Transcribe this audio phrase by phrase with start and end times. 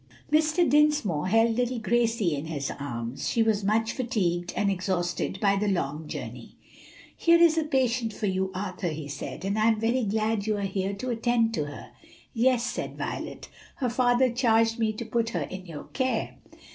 [0.31, 0.67] Mr.
[0.67, 3.29] Dinsmore held little Gracie in his arms.
[3.29, 6.55] She was much fatigued and exhausted by the long journey.
[7.15, 10.57] "Here is a patient for you, Arthur," he said, "and I am very glad you
[10.57, 11.91] are here to attend to her."
[12.33, 16.39] "Yes," said Violet, "her father charged me to put her in your care."